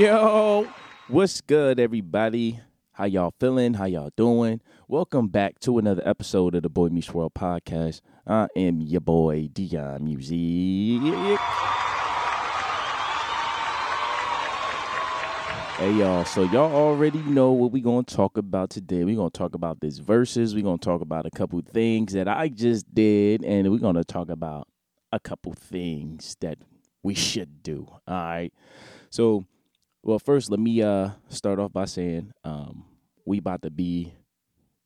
Yo, 0.00 0.66
what's 1.08 1.42
good, 1.42 1.78
everybody? 1.78 2.58
How 2.92 3.04
y'all 3.04 3.34
feeling? 3.38 3.74
How 3.74 3.84
y'all 3.84 4.08
doing? 4.16 4.62
Welcome 4.88 5.28
back 5.28 5.58
to 5.60 5.76
another 5.76 6.00
episode 6.06 6.54
of 6.54 6.62
the 6.62 6.70
Boy 6.70 6.88
Meets 6.88 7.12
World 7.12 7.34
podcast. 7.34 8.00
I 8.26 8.48
am 8.56 8.80
your 8.80 9.02
boy 9.02 9.50
Dion 9.52 10.02
Music. 10.02 10.38
Hey 15.76 15.92
y'all, 15.98 16.24
so 16.24 16.44
y'all 16.44 16.74
already 16.74 17.18
know 17.24 17.52
what 17.52 17.70
we're 17.70 17.84
gonna 17.84 18.02
talk 18.02 18.38
about 18.38 18.70
today. 18.70 19.04
We're 19.04 19.16
gonna 19.16 19.28
talk 19.28 19.54
about 19.54 19.82
this 19.82 20.00
Verzuz. 20.00 20.54
We're 20.54 20.62
gonna 20.64 20.78
talk 20.78 21.02
about 21.02 21.26
a 21.26 21.30
couple 21.30 21.60
things 21.60 22.14
that 22.14 22.26
I 22.26 22.48
just 22.48 22.94
did, 22.94 23.44
and 23.44 23.70
we're 23.70 23.76
gonna 23.76 24.04
talk 24.04 24.30
about 24.30 24.66
a 25.12 25.20
couple 25.20 25.52
things 25.52 26.38
that 26.40 26.56
we 27.02 27.12
should 27.14 27.62
do. 27.62 27.86
All 28.08 28.14
right. 28.14 28.50
So 29.10 29.44
well 30.02 30.18
first 30.18 30.50
let 30.50 30.60
me 30.60 30.82
uh 30.82 31.10
start 31.28 31.58
off 31.58 31.72
by 31.72 31.84
saying 31.84 32.32
um 32.44 32.84
we 33.24 33.38
about 33.38 33.62
to 33.62 33.70
be 33.70 34.12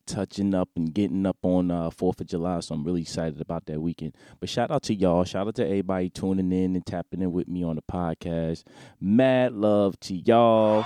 touching 0.06 0.55
up 0.55 0.68
and 0.77 0.92
getting 0.92 1.24
up 1.27 1.38
on 1.42 1.70
uh, 1.70 1.91
4th 1.91 2.20
of 2.20 2.27
July. 2.27 2.60
So 2.60 2.74
I'm 2.74 2.84
really 2.84 3.02
excited 3.02 3.41
about 3.41 3.66
that 3.66 3.80
weekend. 3.80 4.14
But 4.41 4.48
shout 4.48 4.70
out 4.70 4.82
to 4.84 4.95
y'all. 4.95 5.24
Shout 5.24 5.46
out 5.46 5.55
to 5.56 5.64
everybody 5.64 6.10
tuning 6.10 6.52
in 6.52 6.77
and 6.77 6.84
tapping 6.84 7.22
in 7.22 7.32
with 7.32 7.48
me 7.48 7.64
on 7.64 7.77
the 7.77 7.82
podcast. 7.82 8.64
Mad 9.00 9.52
love 9.52 9.98
to 10.00 10.14
y'all. 10.14 10.84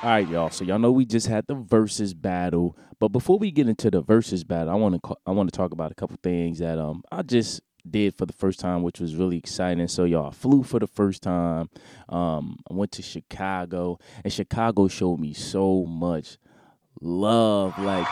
All 0.00 0.10
right, 0.10 0.28
y'all. 0.28 0.50
So 0.50 0.64
y'all 0.64 0.78
know 0.78 0.92
we 0.92 1.04
just 1.04 1.26
had 1.26 1.48
the 1.48 1.56
Verzuz 1.56 2.14
battle, 2.18 2.76
but 3.00 3.08
before 3.08 3.36
we 3.36 3.50
get 3.50 3.68
into 3.68 3.90
the 3.90 4.00
Verzuz 4.00 4.46
battle, 4.46 4.72
I 4.72 4.76
want 4.76 5.02
to 5.02 5.16
I 5.26 5.32
want 5.32 5.52
to 5.52 5.56
talk 5.56 5.72
about 5.72 5.90
a 5.90 5.94
couple 5.96 6.16
things 6.22 6.60
that 6.60 6.78
um 6.78 7.02
I 7.10 7.22
just 7.22 7.60
did 7.90 8.14
for 8.14 8.26
the 8.26 8.32
first 8.32 8.60
time, 8.60 8.82
which 8.82 9.00
was 9.00 9.16
really 9.16 9.36
exciting. 9.36 9.88
So 9.88 10.04
y'all 10.04 10.30
flew 10.30 10.62
for 10.62 10.78
the 10.78 10.86
first 10.86 11.22
time. 11.22 11.70
Um, 12.08 12.58
I 12.70 12.74
went 12.74 12.92
to 12.92 13.02
Chicago, 13.02 13.98
and 14.22 14.32
Chicago 14.32 14.88
showed 14.88 15.18
me 15.18 15.32
so 15.34 15.84
much 15.84 16.38
love. 17.00 17.78
Like 17.78 18.06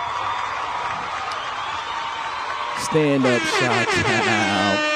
stand 2.78 3.24
up, 3.24 3.42
shout 3.42 3.88
out. 3.88 4.92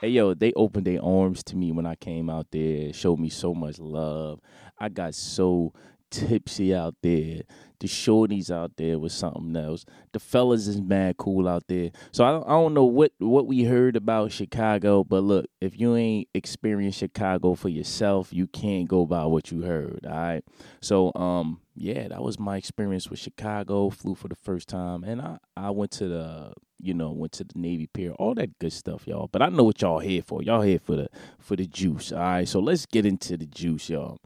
Hey 0.00 0.08
yo, 0.08 0.34
they 0.34 0.52
opened 0.52 0.86
their 0.86 1.02
arms 1.02 1.42
to 1.44 1.56
me 1.56 1.72
when 1.72 1.86
I 1.86 1.94
came 1.94 2.28
out 2.28 2.48
there. 2.50 2.92
Showed 2.92 3.18
me 3.18 3.30
so 3.30 3.54
much 3.54 3.78
love. 3.78 4.40
I 4.78 4.90
got 4.90 5.14
so 5.14 5.72
tipsy 6.16 6.74
out 6.74 6.94
there. 7.02 7.42
The 7.78 7.88
shorties 7.88 8.50
out 8.50 8.72
there 8.76 8.98
was 8.98 9.12
something 9.12 9.54
else. 9.54 9.84
The 10.12 10.18
fellas 10.18 10.66
is 10.66 10.80
mad 10.80 11.18
cool 11.18 11.46
out 11.46 11.64
there. 11.68 11.90
So 12.10 12.24
I 12.24 12.30
don't, 12.30 12.44
I 12.44 12.52
don't 12.52 12.72
know 12.72 12.86
what 12.86 13.12
what 13.18 13.46
we 13.46 13.64
heard 13.64 13.96
about 13.96 14.32
Chicago, 14.32 15.04
but 15.04 15.22
look, 15.22 15.46
if 15.60 15.78
you 15.78 15.94
ain't 15.94 16.28
experienced 16.32 16.98
Chicago 16.98 17.54
for 17.54 17.68
yourself, 17.68 18.32
you 18.32 18.46
can't 18.46 18.88
go 18.88 19.04
by 19.04 19.26
what 19.26 19.50
you 19.50 19.62
heard. 19.62 20.06
All 20.06 20.12
right. 20.12 20.44
So 20.80 21.12
um 21.14 21.60
yeah, 21.74 22.08
that 22.08 22.22
was 22.22 22.38
my 22.38 22.56
experience 22.56 23.10
with 23.10 23.18
Chicago. 23.18 23.90
Flew 23.90 24.14
for 24.14 24.28
the 24.28 24.34
first 24.36 24.68
time, 24.68 25.04
and 25.04 25.20
I 25.20 25.38
I 25.54 25.70
went 25.70 25.90
to 25.92 26.08
the 26.08 26.54
you 26.80 26.94
know 26.94 27.10
went 27.10 27.32
to 27.32 27.44
the 27.44 27.58
Navy 27.58 27.86
Pier, 27.86 28.12
all 28.12 28.34
that 28.36 28.58
good 28.58 28.72
stuff, 28.72 29.06
y'all. 29.06 29.28
But 29.30 29.42
I 29.42 29.50
know 29.50 29.64
what 29.64 29.82
y'all 29.82 29.98
here 29.98 30.22
for. 30.22 30.42
Y'all 30.42 30.62
here 30.62 30.78
for 30.78 30.96
the 30.96 31.08
for 31.38 31.56
the 31.56 31.66
juice. 31.66 32.10
All 32.10 32.18
right. 32.18 32.48
So 32.48 32.60
let's 32.60 32.86
get 32.86 33.04
into 33.04 33.36
the 33.36 33.46
juice, 33.46 33.90
y'all. 33.90 34.18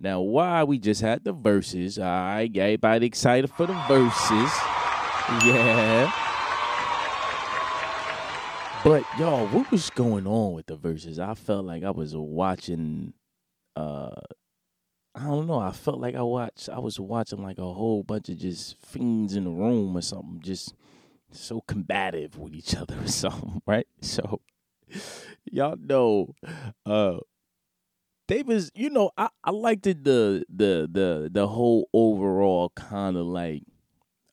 Now, 0.00 0.20
why 0.20 0.62
we 0.64 0.78
just 0.78 1.00
had 1.00 1.24
the 1.24 1.34
Verzuz, 1.34 1.98
all 1.98 2.04
right? 2.04 2.56
Everybody 2.56 3.06
excited 3.06 3.50
for 3.50 3.66
the 3.66 3.72
Verzuz. 3.72 4.52
Yeah. 5.44 6.12
But 8.84 9.02
y'all, 9.18 9.48
what 9.48 9.70
was 9.72 9.90
going 9.90 10.26
on 10.26 10.54
with 10.54 10.66
the 10.66 10.76
Verzuz? 10.76 11.18
I 11.18 11.34
felt 11.34 11.64
like 11.64 11.82
I 11.82 11.90
was 11.90 12.16
watching 12.16 13.12
uh 13.74 14.14
I 15.14 15.24
don't 15.24 15.48
know, 15.48 15.58
I 15.58 15.72
felt 15.72 15.98
like 16.00 16.14
I 16.14 16.22
watched 16.22 16.68
I 16.68 16.78
was 16.78 17.00
watching 17.00 17.42
like 17.42 17.58
a 17.58 17.72
whole 17.72 18.04
bunch 18.04 18.28
of 18.28 18.38
just 18.38 18.76
fiends 18.80 19.34
in 19.34 19.44
the 19.44 19.50
room 19.50 19.96
or 19.96 20.00
something, 20.00 20.40
just 20.42 20.74
so 21.32 21.60
combative 21.62 22.38
with 22.38 22.54
each 22.54 22.76
other 22.76 22.96
or 23.02 23.08
something, 23.08 23.60
right? 23.66 23.88
So 24.00 24.40
y'all 25.44 25.76
know 25.76 26.36
uh 26.86 27.18
was 28.46 28.70
you 28.74 28.90
know 28.90 29.10
I 29.16 29.28
I 29.42 29.50
liked 29.50 29.86
it 29.86 30.04
the 30.04 30.44
the 30.54 30.88
the 30.90 31.30
the 31.32 31.46
whole 31.46 31.88
overall 31.92 32.70
kind 32.76 33.16
of 33.16 33.26
like 33.26 33.62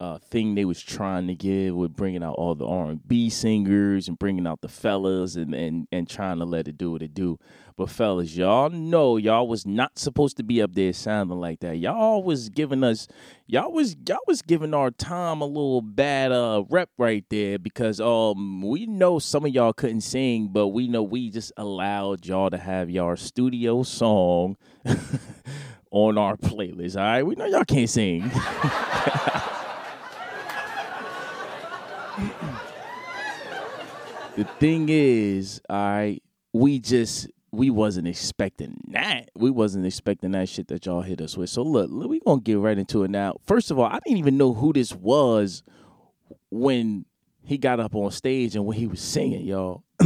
uh 0.06 0.20
thing 0.20 0.56
they 0.56 0.66
was 0.66 0.82
trying 0.82 1.28
to 1.28 1.36
give 1.36 1.76
with 1.76 1.96
bringing 1.96 2.24
out 2.24 2.36
all 2.36 2.54
the 2.56 2.66
R 2.66 2.90
and 2.92 3.08
B 3.08 3.30
singers 3.30 4.08
and 4.08 4.20
bringing 4.20 4.46
out 4.46 4.62
the 4.62 4.68
fellas 4.68 5.36
and 5.36 5.54
and 5.56 5.88
and 5.92 6.10
trying 6.10 6.38
to 6.40 6.46
let 6.46 6.68
it 6.68 6.78
do 6.78 6.92
what 6.92 7.02
it 7.02 7.14
do. 7.14 7.40
But 7.78 7.90
fellas, 7.90 8.38
y'all 8.38 8.70
know 8.70 9.18
y'all 9.18 9.48
was 9.48 9.66
not 9.66 9.98
supposed 10.00 10.38
to 10.38 10.44
be 10.44 10.62
up 10.62 10.76
there 10.76 10.94
sounding 10.94 11.40
like 11.40 11.60
that. 11.60 11.78
Y'all 11.78 12.24
was 12.24 12.50
giving 12.50 12.84
us 12.84 13.08
y'all 13.48 13.72
was 13.72 13.96
y'all 14.08 14.20
was 14.28 14.42
giving 14.42 14.74
our 14.74 14.92
time 14.92 15.42
a 15.42 15.46
little 15.46 15.82
bad 15.82 16.32
uh 16.32 16.64
rep 16.70 16.90
right 16.98 17.26
there 17.30 17.58
because 17.58 18.00
um 18.00 18.62
we 18.62 18.86
know 18.86 19.18
some 19.18 19.46
of 19.46 19.54
y'all 19.54 19.74
couldn't 19.74 20.02
sing, 20.02 20.50
but 20.50 20.68
we 20.68 20.88
know 20.88 21.02
we 21.04 21.30
just 21.30 21.52
allowed 21.58 22.26
y'all 22.26 22.50
to 22.50 22.58
have 22.58 22.90
y'all 22.90 23.16
studio 23.16 23.82
song 23.82 24.56
on 25.92 26.18
our 26.18 26.38
playlist. 26.38 26.96
All 26.96 27.04
right, 27.04 27.24
we 27.24 27.36
know 27.36 27.46
y'all 27.46 27.66
can't 27.66 27.90
sing. 27.90 28.32
the 34.36 34.44
thing 34.60 34.88
is, 34.90 35.62
right, 35.70 36.22
we 36.54 36.80
just 36.80 37.28
we 37.52 37.70
wasn't 37.70 38.08
expecting 38.08 38.82
that. 38.90 39.30
We 39.36 39.50
wasn't 39.50 39.86
expecting 39.86 40.32
that 40.32 40.50
shit 40.50 40.68
that 40.68 40.86
y'all 40.86 41.02
hit 41.02 41.22
us 41.22 41.38
with. 41.38 41.50
So 41.50 41.64
look, 41.64 41.90
we 41.90 42.20
gonna 42.20 42.42
get 42.42 42.58
right 42.60 42.78
into 42.78 43.04
it 43.04 43.12
now. 43.12 43.38
First 43.46 43.72
of 43.72 43.80
all, 43.80 43.86
I 43.86 44.00
didn't 44.06 44.20
even 44.20 44.38
know 44.38 44.54
who 44.54 44.74
this 44.74 44.94
was 44.94 45.64
when 46.52 47.06
he 47.44 47.58
got 47.58 47.80
up 47.80 47.96
on 47.96 48.12
stage 48.12 48.56
and 48.56 48.66
when 48.66 48.78
he 48.78 48.88
was 48.88 49.00
singing, 49.00 49.46
y'all. 49.46 49.84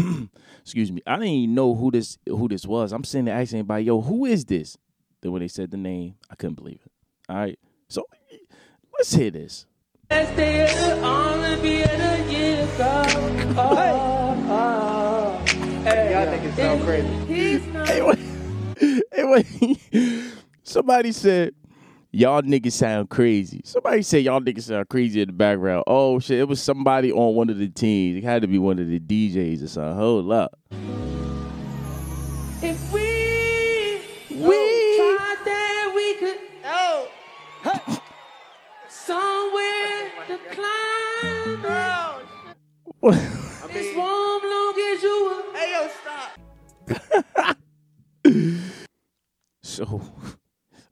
Excuse 0.62 0.92
me. 0.92 1.02
I 1.08 1.16
didn't 1.16 1.30
even 1.30 1.56
know 1.56 1.74
who 1.74 1.90
this 1.92 2.18
who 2.28 2.48
this 2.48 2.66
was. 2.66 2.92
I'm 2.92 3.04
sitting 3.04 3.26
there 3.26 3.36
asking 3.36 3.60
anybody, 3.60 3.86
yo, 3.86 4.02
who 4.02 4.26
is 4.26 4.46
this? 4.46 4.78
Then 5.22 5.32
when 5.32 5.42
they 5.42 5.48
said 5.48 5.72
the 5.72 5.78
name, 5.78 6.16
I 6.30 6.36
couldn't 6.36 6.56
believe 6.56 6.82
it. 6.86 6.92
All 7.28 7.38
right. 7.38 7.58
So 7.88 8.06
let's 8.94 9.14
hear 9.14 9.32
this. 9.32 9.66
Think 16.90 17.30
it 17.30 17.62
sound 17.64 17.88
crazy. 17.88 18.26
Hey, 19.12 19.26
wait. 19.26 20.34
Somebody 20.64 21.12
said, 21.12 21.54
y'all 22.12 22.42
niggas 22.42 22.72
sound 22.72 23.10
crazy. 23.10 23.62
Somebody 23.66 24.02
said 24.02 24.24
y'all 24.24 24.40
niggas 24.40 24.64
sound 24.64 24.88
crazy 24.88 25.22
in 25.22 25.28
the 25.28 25.34
background. 25.34 25.84
Oh 25.88 26.20
shit, 26.20 26.40
it 26.40 26.48
was 26.48 26.62
somebody 26.62 27.12
on 27.12 27.36
one 27.36 27.50
of 27.50 27.58
the 27.58 27.68
teams. 27.68 28.18
It 28.18 28.24
had 28.24 28.42
to 28.44 28.48
be 28.48 28.58
one 28.58 28.80
of 28.80 28.88
the 28.88 29.00
DJs 29.00 29.64
or 29.64 29.68
something. 29.68 29.96
Hold 29.96 30.32
up. 30.32 30.58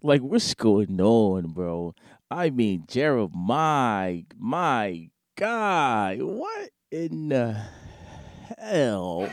Like, 0.07 0.21
what's 0.21 0.53
going 0.53 0.99
on, 1.01 1.51
bro? 1.51 1.93
I 2.31 2.49
mean, 2.49 2.85
Jeremiah, 2.87 3.27
my 3.35 4.23
my 4.37 5.09
God, 5.35 6.21
what 6.21 6.69
in 6.89 7.29
the 7.29 7.61
hell? 8.57 9.27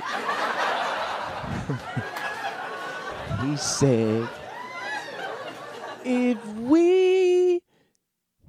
he 3.42 3.56
said, 3.56 4.28
if 6.04 6.44
we, 6.56 7.62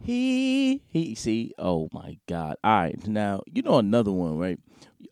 he, 0.02 0.82
he, 0.88 1.14
see, 1.14 1.54
oh 1.60 1.90
my 1.94 2.18
God. 2.28 2.56
All 2.64 2.80
right, 2.80 3.08
now, 3.08 3.44
you 3.46 3.62
know 3.62 3.78
another 3.78 4.12
one, 4.12 4.40
right? 4.40 4.60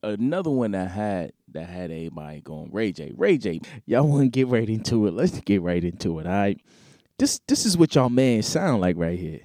Another 0.01 0.49
one 0.49 0.71
that 0.71 0.89
had 0.89 1.33
that 1.51 1.69
had 1.69 1.91
everybody 1.91 2.41
going 2.41 2.71
Ray 2.71 2.91
J. 2.91 3.11
Ray 3.15 3.37
J. 3.37 3.61
Y'all 3.85 4.07
want 4.07 4.23
to 4.23 4.29
get 4.29 4.47
right 4.47 4.67
into 4.67 5.05
it? 5.05 5.13
Let's 5.13 5.39
get 5.41 5.61
right 5.61 5.83
into 5.83 6.19
it. 6.19 6.25
All 6.25 6.31
right. 6.31 6.59
This 7.19 7.39
this 7.47 7.65
is 7.67 7.77
what 7.77 7.93
y'all 7.93 8.09
man 8.09 8.41
sound 8.41 8.81
like 8.81 8.95
right 8.97 9.19
here. 9.19 9.41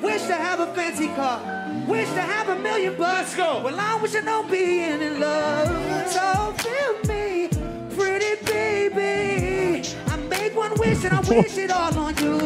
Wish 0.00 0.22
to 0.26 0.34
have 0.34 0.60
a 0.60 0.66
fancy 0.72 1.08
car. 1.08 1.40
Wish 1.88 2.08
to 2.10 2.20
have 2.22 2.48
a 2.48 2.54
million 2.62 2.96
bucks. 2.96 3.34
go. 3.34 3.60
Well, 3.64 3.74
I 3.78 3.96
wish 4.00 4.14
I 4.14 4.20
know 4.20 4.44
being 4.44 5.02
in 5.02 5.18
love. 5.18 5.66
So 6.08 6.52
feel 6.62 6.96
me, 7.12 7.48
pretty 7.90 8.36
baby. 8.44 9.82
I 10.06 10.16
make 10.28 10.54
one 10.54 10.74
wish 10.78 11.02
and 11.04 11.12
I 11.14 11.20
wish 11.22 11.58
it 11.58 11.72
all 11.72 11.98
on 11.98 12.16
you. 12.18 12.38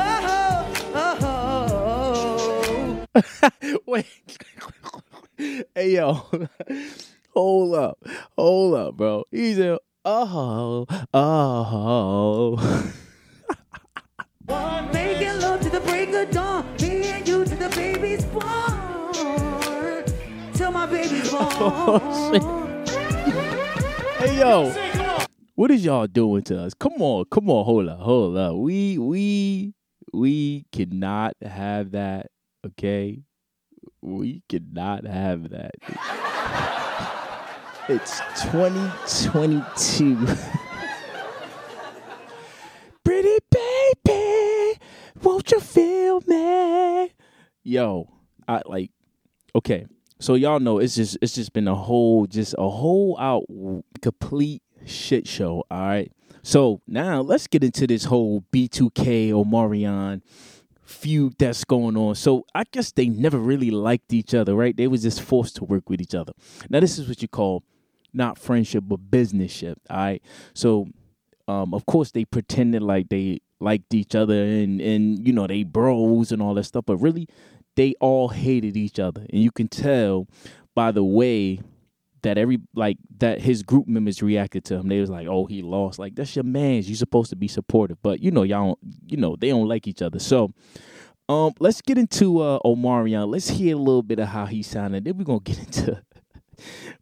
Oh, 0.00 0.72
oh, 0.94 1.18
oh. 3.14 3.22
Wait. 3.86 4.06
hey 5.76 5.92
yo. 5.94 6.14
hold 7.30 7.74
up, 7.76 7.98
hold 8.36 8.74
up, 8.74 8.96
bro. 8.96 9.24
He 9.30 9.54
said, 9.54 9.78
oh, 10.04 10.86
oh. 11.14 12.92
Making 14.46 15.40
love 15.40 15.60
to 15.62 15.70
the 15.70 15.80
break 15.80 16.12
of 16.12 16.30
dawn. 16.30 16.66
Me 16.80 17.06
and 17.06 17.26
you 17.26 17.44
to 17.44 17.56
the 17.56 17.68
baby's 17.70 18.24
born. 18.26 18.44
Till 20.52 20.70
my 20.70 20.86
baby's 20.86 21.30
oh, 21.32 21.98
born. 21.98 22.42
Oh, 22.42 22.74
hey 24.18 24.38
yo, 24.38 24.70
what 25.54 25.70
is 25.70 25.84
y'all 25.84 26.06
doing 26.06 26.42
to 26.42 26.60
us? 26.60 26.74
Come 26.74 27.00
on, 27.00 27.24
come 27.30 27.48
on, 27.48 27.64
hold 27.64 27.88
up, 27.88 27.98
hold 28.00 28.36
up. 28.36 28.56
We 28.56 28.98
we 28.98 29.72
we 30.12 30.66
cannot 30.72 31.34
have 31.42 31.92
that. 31.92 32.26
Okay, 32.66 33.22
we 34.02 34.42
cannot 34.48 35.06
have 35.06 35.48
that. 35.50 35.74
It's 37.88 38.20
2022. 38.42 40.26
won't 45.24 45.50
you 45.50 45.60
feel 45.60 46.20
me? 46.26 47.12
Yo, 47.62 48.08
I 48.46 48.62
like 48.66 48.90
okay. 49.54 49.86
So 50.20 50.34
y'all 50.34 50.60
know 50.60 50.78
it's 50.78 50.94
just 50.94 51.18
it's 51.20 51.34
just 51.34 51.52
been 51.52 51.66
a 51.66 51.74
whole 51.74 52.26
just 52.26 52.54
a 52.58 52.68
whole 52.68 53.18
out 53.18 53.44
complete 54.02 54.62
shit 54.86 55.26
show. 55.26 55.64
All 55.70 55.80
right. 55.80 56.12
So 56.42 56.82
now 56.86 57.22
let's 57.22 57.46
get 57.46 57.64
into 57.64 57.86
this 57.86 58.04
whole 58.04 58.44
B2K 58.52 59.30
Omarion 59.30 60.20
feud 60.84 61.34
that's 61.38 61.64
going 61.64 61.96
on. 61.96 62.14
So 62.14 62.44
I 62.54 62.64
guess 62.70 62.92
they 62.92 63.08
never 63.08 63.38
really 63.38 63.70
liked 63.70 64.12
each 64.12 64.34
other, 64.34 64.54
right? 64.54 64.76
They 64.76 64.86
was 64.86 65.02
just 65.02 65.22
forced 65.22 65.56
to 65.56 65.64
work 65.64 65.88
with 65.88 66.02
each 66.02 66.14
other. 66.14 66.32
Now 66.68 66.80
this 66.80 66.98
is 66.98 67.08
what 67.08 67.22
you 67.22 67.28
call 67.28 67.64
not 68.12 68.38
friendship 68.38 68.84
but 68.86 68.98
businessship. 68.98 69.80
All 69.88 69.96
right. 69.96 70.22
So 70.52 70.86
um, 71.48 71.72
of 71.74 71.86
course 71.86 72.10
they 72.10 72.24
pretended 72.24 72.82
like 72.82 73.08
they 73.08 73.40
liked 73.60 73.94
each 73.94 74.14
other 74.14 74.42
and 74.42 74.80
and 74.80 75.26
you 75.26 75.32
know 75.32 75.46
they 75.46 75.62
bros 75.62 76.32
and 76.32 76.42
all 76.42 76.54
that 76.54 76.64
stuff, 76.64 76.84
but 76.86 76.96
really 76.96 77.28
they 77.76 77.94
all 78.00 78.28
hated 78.28 78.76
each 78.76 78.98
other, 78.98 79.22
and 79.30 79.42
you 79.42 79.50
can 79.50 79.68
tell 79.68 80.28
by 80.74 80.90
the 80.90 81.04
way 81.04 81.60
that 82.24 82.38
every 82.38 82.58
like 82.74 82.96
that 83.18 83.40
his 83.40 83.62
group 83.62 83.86
members 83.86 84.22
reacted 84.22 84.64
to 84.64 84.76
him. 84.76 84.88
They 84.88 85.00
was 85.00 85.10
like, 85.10 85.28
"Oh, 85.28 85.46
he 85.46 85.62
lost." 85.62 85.98
Like 85.98 86.14
that's 86.16 86.34
your 86.34 86.42
man's. 86.42 86.88
You 86.88 86.96
supposed 86.96 87.30
to 87.30 87.36
be 87.36 87.48
supportive, 87.48 87.98
but 88.02 88.20
you 88.20 88.30
know 88.30 88.42
y'all, 88.42 88.78
you 89.06 89.16
know 89.16 89.36
they 89.36 89.50
don't 89.50 89.68
like 89.68 89.86
each 89.86 90.02
other. 90.02 90.18
So, 90.18 90.52
um, 91.28 91.52
let's 91.60 91.80
get 91.82 91.98
into 91.98 92.40
uh 92.40 92.58
Omarion. 92.64 93.28
Let's 93.28 93.48
hear 93.48 93.76
a 93.76 93.78
little 93.78 94.02
bit 94.02 94.18
of 94.18 94.28
how 94.28 94.46
he 94.46 94.62
sounded. 94.62 95.04
Then 95.04 95.16
we're 95.16 95.24
gonna 95.24 95.40
get 95.40 95.58
into 95.66 96.02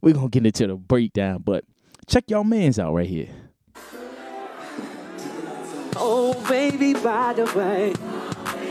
we're 0.01 0.15
gonna 0.15 0.29
get 0.29 0.45
into 0.45 0.67
the 0.67 0.77
breakdown. 0.77 1.43
But 1.45 1.65
check 2.09 2.25
y'all 2.29 2.45
man's 2.45 2.79
out 2.79 2.93
right 2.93 3.09
here. 3.09 3.29
Oh, 6.05 6.35
baby, 6.49 6.95
by 6.95 7.33
the 7.33 7.45
way, 7.57 7.93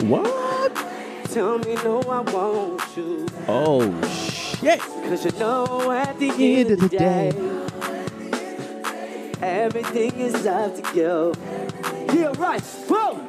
What? 0.07 0.75
tell 1.29 1.57
me 1.59 1.75
no, 1.75 2.01
I 2.01 2.19
want 2.19 2.81
you. 2.97 3.25
Oh 3.47 4.01
shit! 4.09 4.79
Cause 4.79 5.23
you 5.23 5.31
know 5.39 5.91
at 5.91 6.19
the 6.19 6.29
end 6.29 6.71
of 6.71 6.79
the 6.81 6.89
day, 6.89 7.29
everything 9.41 10.19
is 10.19 10.45
up 10.45 10.75
to 10.75 10.95
you. 10.95 11.33
Yeah, 12.19 12.33
right. 12.37 12.61
Boom. 12.87 13.27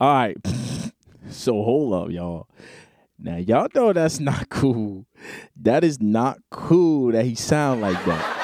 All 0.00 0.12
right. 0.14 0.36
So 1.28 1.62
hold 1.64 1.92
up, 1.92 2.10
y'all. 2.10 2.46
Now 3.18 3.36
y'all 3.36 3.68
know 3.74 3.92
that's 3.92 4.20
not 4.20 4.48
cool. 4.48 5.06
That 5.60 5.82
is 5.82 6.00
not 6.00 6.38
cool 6.50 7.10
that 7.12 7.24
he 7.24 7.34
sound 7.34 7.80
like 7.80 8.02
that. 8.04 8.35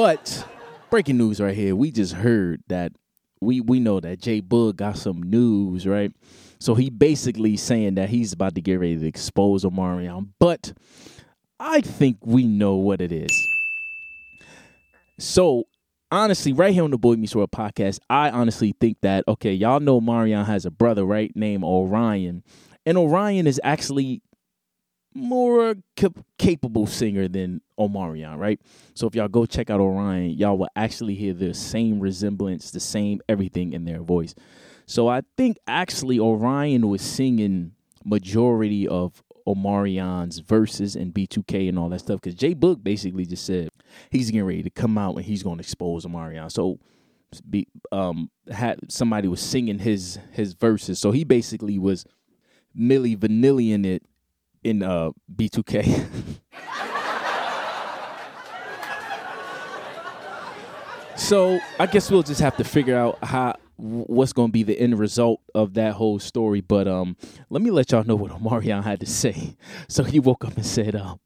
But 0.00 0.46
breaking 0.88 1.18
news 1.18 1.42
right 1.42 1.54
here. 1.54 1.76
We 1.76 1.90
just 1.90 2.14
heard 2.14 2.62
that 2.68 2.92
we 3.42 3.60
we 3.60 3.80
know 3.80 4.00
that 4.00 4.18
J-Boog 4.18 4.76
got 4.76 4.96
some 4.96 5.22
news, 5.22 5.86
right? 5.86 6.10
So 6.58 6.74
he 6.74 6.88
basically 6.88 7.58
saying 7.58 7.96
that 7.96 8.08
he's 8.08 8.32
about 8.32 8.54
to 8.54 8.62
get 8.62 8.80
ready 8.80 8.98
to 8.98 9.06
expose 9.06 9.62
Omarion. 9.62 10.28
But 10.38 10.72
I 11.58 11.82
think 11.82 12.16
we 12.22 12.46
know 12.46 12.76
what 12.76 13.02
it 13.02 13.12
is. 13.12 13.30
So 15.18 15.64
honestly, 16.10 16.54
right 16.54 16.72
here 16.72 16.84
on 16.84 16.92
the 16.92 16.96
Boy 16.96 17.16
Meets 17.16 17.36
World 17.36 17.50
podcast, 17.50 17.98
I 18.08 18.30
honestly 18.30 18.74
think 18.80 19.02
that 19.02 19.24
okay, 19.28 19.52
y'all 19.52 19.80
know 19.80 20.00
Marion 20.00 20.46
has 20.46 20.64
a 20.64 20.70
brother, 20.70 21.04
right, 21.04 21.30
named 21.34 21.62
O'Ryan, 21.62 22.42
and 22.86 22.96
O'Ryan 22.96 23.46
is 23.46 23.60
actually 23.62 24.22
more 25.14 25.74
cap- 25.96 26.24
capable 26.38 26.86
singer 26.86 27.28
than 27.28 27.60
Omarion, 27.78 28.38
right? 28.38 28.60
So 28.94 29.06
if 29.06 29.14
y'all 29.14 29.28
go 29.28 29.46
check 29.46 29.70
out 29.70 29.80
O'Ryan, 29.80 30.30
y'all 30.30 30.58
will 30.58 30.68
actually 30.76 31.14
hear 31.14 31.32
the 31.32 31.54
same 31.54 32.00
resemblance, 32.00 32.70
the 32.70 32.80
same 32.80 33.20
everything 33.28 33.72
in 33.72 33.84
their 33.84 34.00
voice. 34.00 34.34
So 34.86 35.08
I 35.08 35.22
think 35.36 35.58
actually 35.66 36.18
O'Ryan 36.18 36.88
was 36.88 37.02
singing 37.02 37.72
majority 38.04 38.88
of 38.88 39.22
Omarion's 39.46 40.38
verses 40.38 40.96
and 40.96 41.12
B2K 41.12 41.68
and 41.68 41.78
all 41.78 41.88
that 41.88 42.00
stuff 42.00 42.20
because 42.20 42.34
J-Boog 42.34 42.82
basically 42.82 43.26
just 43.26 43.44
said 43.44 43.68
he's 44.10 44.30
getting 44.30 44.46
ready 44.46 44.62
to 44.62 44.70
come 44.70 44.96
out 44.98 45.16
and 45.16 45.24
he's 45.24 45.42
going 45.42 45.58
to 45.58 45.62
expose 45.62 46.04
Omarion. 46.04 46.50
So 46.50 46.78
be, 47.48 47.68
um 47.92 48.30
had 48.50 48.80
somebody 48.90 49.28
was 49.28 49.40
singing 49.40 49.78
his 49.78 50.18
his 50.32 50.54
verses. 50.54 50.98
So 50.98 51.12
he 51.12 51.24
basically 51.24 51.78
was 51.78 52.04
Millie 52.74 53.16
Vanillian 53.16 53.86
it 53.86 54.02
in 54.62 54.82
uh 54.82 55.10
B2K. 55.34 56.06
so 61.16 61.60
I 61.78 61.86
guess 61.86 62.10
we'll 62.10 62.22
just 62.22 62.40
have 62.40 62.56
to 62.56 62.64
figure 62.64 62.96
out 62.96 63.22
how 63.22 63.54
what's 63.80 64.32
going 64.32 64.48
to 64.48 64.52
be 64.52 64.62
the 64.62 64.78
end 64.78 64.98
result 64.98 65.40
of 65.54 65.74
that 65.74 65.94
whole 65.94 66.18
story. 66.18 66.60
But 66.60 66.86
um, 66.86 67.16
let 67.48 67.62
me 67.62 67.70
let 67.70 67.92
y'all 67.92 68.04
know 68.04 68.16
what 68.16 68.30
Omarion 68.32 68.84
had 68.84 69.00
to 69.00 69.06
say. 69.06 69.56
So 69.88 70.04
he 70.04 70.20
woke 70.20 70.44
up 70.44 70.56
and 70.56 70.64
said, 70.64 70.94
um, 70.94 71.18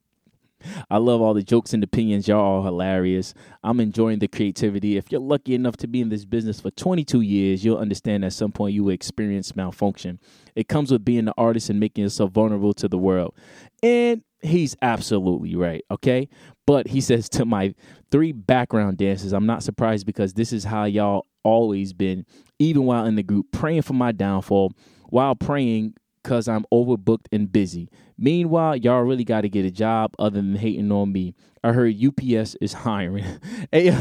I 0.90 0.99
love 0.99 1.21
all 1.21 1.35
the 1.35 1.42
jokes 1.42 1.73
and 1.73 1.83
opinions. 1.83 2.28
Y'all 2.28 2.61
are 2.61 2.64
hilarious. 2.64 3.35
I'm 3.62 3.80
enjoying 3.80 4.18
the 4.18 4.28
creativity. 4.28 4.97
If 4.97 5.11
you're 5.11 5.21
lucky 5.21 5.54
enough 5.54 5.76
to 5.78 5.87
be 5.87 6.00
in 6.00 6.09
this 6.09 6.25
business 6.25 6.61
for 6.61 6.71
22 6.71 7.21
years, 7.21 7.64
you'll 7.64 7.78
understand 7.78 8.25
at 8.25 8.33
some 8.33 8.52
point 8.52 8.75
you 8.75 8.85
will 8.85 8.92
experience 8.92 9.56
malfunction. 9.56 10.18
It 10.54 10.68
comes 10.68 10.90
with 10.90 11.04
being 11.04 11.28
an 11.28 11.35
artist 11.37 11.71
and 11.71 11.80
making 11.80 12.04
yourself 12.04 12.33
vulnerable 12.33 12.75
to 12.75 12.88
the 12.88 12.99
world. 12.99 13.35
And 13.83 14.23
he's 14.42 14.76
absolutely 14.83 15.56
right, 15.56 15.85
okay? 15.90 16.28
But 16.66 16.88
he 16.88 17.00
says 17.00 17.28
to 17.30 17.44
my 17.44 17.75
three 18.11 18.33
background 18.33 18.99
dancers, 18.99 19.33
I'm 19.33 19.47
not 19.47 19.62
surprised 19.62 20.06
because 20.06 20.35
this 20.35 20.52
is 20.52 20.64
how 20.64 20.85
y'all 20.85 21.26
always 21.42 21.92
been, 21.92 22.25
even 22.59 22.85
while 22.85 23.04
in 23.06 23.16
the 23.16 23.23
group, 23.23 23.47
praying 23.52 23.83
for 23.83 23.94
my 23.94 24.12
downfall, 24.12 24.73
while 25.09 25.35
praying 25.35 25.94
because 26.25 26.49
I'm 26.49 26.64
overbooked 26.73 27.26
and 27.31 27.52
busy. 27.52 27.90
Meanwhile, 28.19 28.76
y'all 28.76 29.02
really 29.02 29.25
got 29.25 29.43
to 29.43 29.50
get 29.50 29.66
a 29.66 29.71
job 29.71 30.14
other 30.19 30.40
than 30.40 30.57
hating 30.57 30.90
on 30.90 31.12
me. 31.12 31.35
I 31.62 31.73
heard 31.73 31.95
UPS 32.02 32.57
is 32.61 32.73
hiring. 32.73 33.26
hey, 33.71 33.90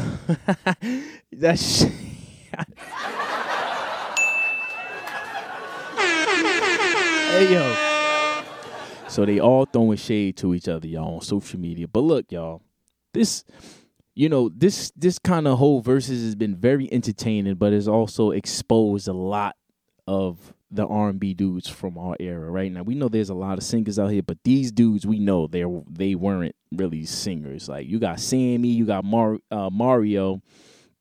that's. 1.31 1.81
hey, 1.83 1.91
yo. 7.53 7.75
So 9.09 9.25
they 9.25 9.39
all 9.39 9.65
throwing 9.65 9.97
shade 9.97 10.37
to 10.37 10.55
each 10.55 10.67
other, 10.67 10.87
y'all, 10.87 11.15
on 11.15 11.21
social 11.21 11.59
media. 11.59 11.87
But 11.87 12.01
look, 12.01 12.31
y'all, 12.31 12.63
this 13.13 13.43
you 14.15 14.29
know 14.29 14.49
this 14.49 14.91
this 14.95 15.19
kind 15.19 15.47
of 15.47 15.57
whole 15.57 15.83
Verzuz 15.83 16.23
has 16.23 16.35
been 16.35 16.55
very 16.55 16.87
entertaining 16.93 17.55
but 17.55 17.73
has 17.73 17.87
also 17.87 18.29
exposed 18.29 19.07
a 19.07 19.13
lot 19.13 19.55
of 20.07 20.53
the 20.73 20.87
R&B 20.87 21.33
dudes 21.33 21.69
from 21.69 21.97
our 21.97 22.15
era 22.19 22.49
right? 22.49 22.71
Now 22.71 22.83
we 22.83 22.95
know 22.95 23.09
there's 23.09 23.29
a 23.29 23.35
lot 23.35 23.57
of 23.57 23.63
singers 23.63 23.99
out 23.99 24.11
here 24.11 24.23
but 24.23 24.37
these 24.43 24.71
dudes 24.71 25.05
we 25.05 25.19
know 25.19 25.47
they 25.47 25.63
they 25.89 26.15
weren't 26.15 26.55
really 26.71 27.05
singers. 27.05 27.69
Like 27.69 27.87
you 27.87 27.99
got 27.99 28.19
Sammie 28.19 28.69
you 28.69 28.85
got 28.85 29.05
Mar- 29.05 29.39
uh, 29.51 29.69
Mario 29.69 30.41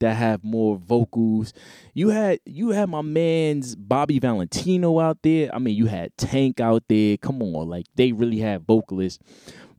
that 0.00 0.16
have 0.16 0.42
more 0.42 0.76
vocals. 0.76 1.52
You 1.94 2.10
had 2.10 2.40
you 2.44 2.70
had 2.70 2.88
my 2.88 3.02
man's 3.02 3.76
Bobby 3.76 4.18
Valentino 4.18 5.00
out 5.00 5.18
there. 5.22 5.54
I 5.54 5.58
mean 5.58 5.76
you 5.76 5.86
had 5.86 6.16
Tank 6.16 6.60
out 6.60 6.84
there. 6.88 7.16
Come 7.16 7.42
on 7.42 7.68
like 7.68 7.86
they 7.94 8.12
really 8.12 8.40
had 8.40 8.66
vocalists. 8.66 9.18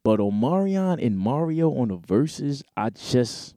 But 0.03 0.19
Omarion 0.19 1.05
and 1.05 1.17
Mario 1.17 1.71
on 1.71 1.87
the 1.87 1.97
Verzuz, 1.97 2.61
I 2.75 2.89
just 2.89 3.55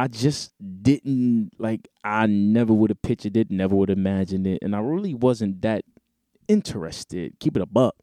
I 0.00 0.08
just 0.08 0.54
didn't 0.82 1.50
like 1.58 1.86
I 2.02 2.24
never 2.24 2.72
would 2.72 2.88
have 2.88 3.02
pictured 3.02 3.36
it, 3.36 3.50
never 3.50 3.76
would 3.76 3.90
have 3.90 3.98
imagined 3.98 4.46
it, 4.46 4.60
and 4.62 4.74
I 4.74 4.78
really 4.78 5.12
wasn't 5.12 5.60
that 5.60 5.84
interested. 6.48 7.38
Keep 7.38 7.56
it 7.56 7.62
a 7.62 7.66
buck. 7.66 7.94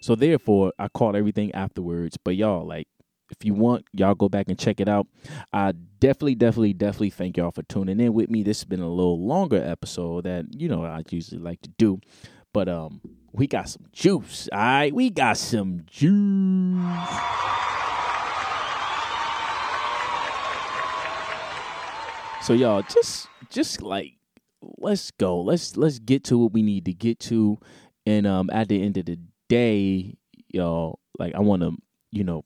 So 0.00 0.14
therefore 0.14 0.72
I 0.78 0.86
caught 0.86 1.16
everything 1.16 1.52
afterwards. 1.56 2.16
But 2.22 2.36
y'all, 2.36 2.64
like, 2.64 2.86
if 3.32 3.44
you 3.44 3.52
want, 3.52 3.86
y'all 3.92 4.14
go 4.14 4.28
back 4.28 4.46
and 4.48 4.56
check 4.56 4.78
it 4.78 4.88
out. 4.88 5.08
I 5.52 5.72
definitely, 5.72 6.36
definitely, 6.36 6.74
definitely 6.74 7.10
thank 7.10 7.36
y'all 7.36 7.50
for 7.50 7.64
tuning 7.64 7.98
in 7.98 8.12
with 8.12 8.30
me. 8.30 8.44
This 8.44 8.60
has 8.60 8.64
been 8.64 8.80
a 8.80 8.88
little 8.88 9.18
longer 9.26 9.60
episode 9.60 10.22
that, 10.22 10.46
you 10.56 10.68
know, 10.68 10.84
I 10.84 11.02
usually 11.10 11.40
like 11.40 11.62
to 11.62 11.70
do. 11.78 12.00
But 12.52 12.68
um, 12.68 13.00
we 13.32 13.48
got 13.48 13.68
some 13.68 13.86
juice. 13.92 14.48
All 14.52 14.58
right, 14.60 14.94
we 14.94 15.10
got 15.10 15.36
some 15.36 15.80
juice. 15.86 17.63
So 22.44 22.52
y'all, 22.52 22.82
just 22.82 23.26
just 23.48 23.80
like 23.80 24.18
let's 24.60 25.10
go. 25.12 25.40
Let's 25.40 25.78
let's 25.78 25.98
get 25.98 26.24
to 26.24 26.36
what 26.36 26.52
we 26.52 26.60
need 26.60 26.84
to 26.84 26.92
get 26.92 27.18
to. 27.20 27.58
And 28.04 28.26
um 28.26 28.50
at 28.52 28.68
the 28.68 28.82
end 28.82 28.98
of 28.98 29.06
the 29.06 29.18
day, 29.48 30.18
y'all, 30.48 30.98
like 31.18 31.34
I 31.34 31.40
wanna, 31.40 31.70
you 32.10 32.22
know, 32.22 32.44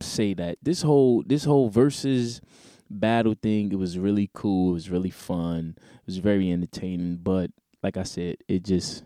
say 0.00 0.34
that 0.34 0.58
this 0.60 0.82
whole 0.82 1.22
this 1.24 1.44
whole 1.44 1.70
Verzuz 1.70 2.40
battle 2.90 3.36
thing, 3.40 3.70
it 3.70 3.78
was 3.78 3.96
really 3.96 4.28
cool, 4.34 4.70
it 4.70 4.74
was 4.74 4.90
really 4.90 5.10
fun, 5.10 5.76
it 5.78 6.06
was 6.06 6.18
very 6.18 6.50
entertaining, 6.50 7.18
but 7.22 7.52
like 7.80 7.96
I 7.96 8.02
said, 8.02 8.38
it 8.48 8.64
just 8.64 9.04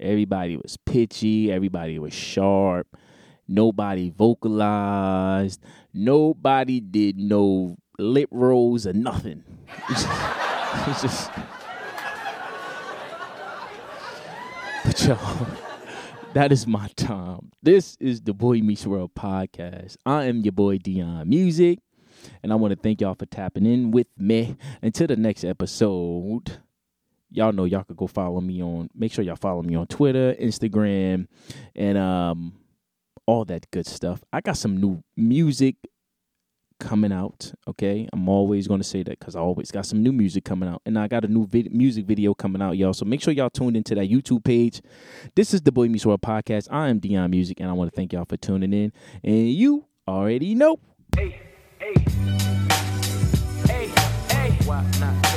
everybody 0.00 0.56
was 0.56 0.76
pitchy, 0.76 1.52
everybody 1.52 2.00
was 2.00 2.12
sharp, 2.12 2.96
nobody 3.46 4.10
vocalized, 4.10 5.62
nobody 5.92 6.80
did 6.80 7.16
no 7.16 7.76
lip 7.98 8.28
rolls 8.30 8.86
or 8.86 8.92
nothing. 8.92 9.44
It's 9.88 10.02
just, 10.02 10.88
it's 10.88 11.02
just 11.02 11.30
but 14.84 15.02
y'all, 15.06 15.46
that 16.34 16.52
is 16.52 16.66
my 16.66 16.88
time. 16.96 17.52
This 17.62 17.96
is 18.00 18.20
the 18.20 18.34
Boy 18.34 18.60
Meets 18.60 18.86
World 18.86 19.14
podcast. 19.14 19.96
I 20.04 20.24
am 20.24 20.42
your 20.42 20.52
boy 20.52 20.78
Dion 20.78 21.28
Music, 21.28 21.78
and 22.42 22.52
I 22.52 22.56
want 22.56 22.72
to 22.72 22.78
thank 22.78 23.00
y'all 23.00 23.14
for 23.14 23.26
tapping 23.26 23.66
in 23.66 23.92
with 23.92 24.08
me. 24.18 24.56
Until 24.82 25.06
the 25.06 25.16
next 25.16 25.42
episode, 25.44 26.58
y'all 27.30 27.52
know 27.52 27.64
y'all 27.64 27.84
could 27.84 27.96
go 27.96 28.06
follow 28.06 28.40
me 28.40 28.62
on. 28.62 28.90
Make 28.94 29.12
sure 29.12 29.24
y'all 29.24 29.36
follow 29.36 29.62
me 29.62 29.74
on 29.74 29.86
Twitter, 29.86 30.34
Instagram, 30.34 31.28
and 31.74 31.96
um 31.96 32.54
all 33.26 33.44
that 33.46 33.70
good 33.70 33.86
stuff. 33.86 34.22
I 34.32 34.42
got 34.42 34.58
some 34.58 34.76
new 34.76 35.02
music 35.16 35.76
coming 36.84 37.12
out. 37.12 37.52
Okay, 37.66 38.06
I'm 38.12 38.28
always 38.28 38.68
going 38.68 38.80
to 38.80 38.86
say 38.86 39.02
that 39.02 39.18
because 39.18 39.34
I 39.34 39.40
always 39.40 39.70
got 39.70 39.86
some 39.86 40.02
new 40.02 40.12
music 40.12 40.44
coming 40.44 40.68
out, 40.68 40.82
and 40.84 40.98
I 40.98 41.08
got 41.08 41.24
a 41.24 41.28
new 41.28 41.46
vid- 41.46 41.72
music 41.72 42.04
video 42.04 42.34
coming 42.34 42.60
out, 42.60 42.76
y'all. 42.76 42.92
So 42.92 43.04
make 43.04 43.22
sure 43.22 43.32
y'all 43.32 43.50
tuned 43.50 43.76
into 43.76 43.94
that 43.94 44.08
YouTube 44.08 44.44
page. 44.44 44.82
This 45.34 45.54
is 45.54 45.62
the 45.62 45.72
Boy 45.72 45.88
Meets 45.88 46.06
World 46.06 46.20
podcast. 46.20 46.68
I 46.70 46.88
am 46.88 46.98
Dion 46.98 47.30
Music, 47.30 47.58
and 47.60 47.68
I 47.68 47.72
want 47.72 47.90
to 47.90 47.96
thank 47.96 48.12
y'all 48.12 48.26
for 48.26 48.36
tuning 48.36 48.72
in. 48.72 48.92
And 49.24 49.50
you 49.50 49.86
already 50.06 50.54
know. 50.54 50.78
Hey, 51.16 51.40
hey, 51.80 51.94
hey, 53.66 53.86
hey, 54.28 54.58
why 54.66 54.84
not? 55.00 55.33